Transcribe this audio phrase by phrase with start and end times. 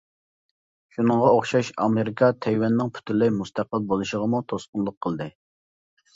[0.95, 5.31] شۇنىڭغا ئوخشاش ئامېرىكا تەيۋەننىڭ پۈتۈنلەي مۇستەقىل بولۇشىغىمۇ توسقۇنلۇق قىلدى.